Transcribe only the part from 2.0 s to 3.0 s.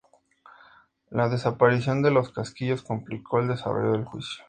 de los casquillos